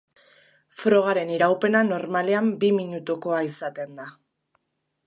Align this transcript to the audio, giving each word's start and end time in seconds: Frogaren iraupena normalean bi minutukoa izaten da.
Frogaren 0.77 1.33
iraupena 1.35 1.83
normalean 1.91 2.51
bi 2.65 2.73
minutukoa 2.81 3.45
izaten 3.51 3.95
da. 4.01 4.11